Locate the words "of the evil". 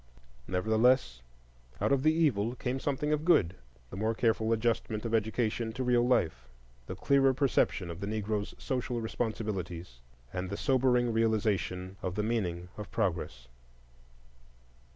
1.91-2.55